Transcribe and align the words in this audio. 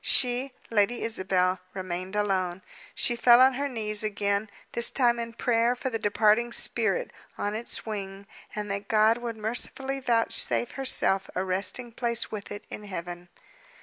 She, 0.03 0.53
Lady 0.71 1.03
Isabel, 1.03 1.59
remained 1.75 2.15
alone. 2.15 2.63
She 2.95 3.15
fell 3.15 3.39
on 3.39 3.53
her 3.53 3.69
knees 3.69 4.03
again, 4.03 4.49
this 4.71 4.89
time 4.89 5.19
in 5.19 5.33
prayer 5.33 5.75
for 5.75 5.91
the 5.91 5.99
departing 5.99 6.51
spirit, 6.51 7.11
on 7.37 7.53
its 7.53 7.85
wing, 7.85 8.25
and 8.55 8.71
that 8.71 8.87
God 8.87 9.19
would 9.19 9.37
mercifully 9.37 9.99
vouchsafe 9.99 10.71
herself 10.71 11.29
a 11.35 11.43
resting 11.43 11.91
place 11.91 12.31
with 12.31 12.51
it 12.51 12.63
in 12.71 12.85
heaven. 12.85 13.29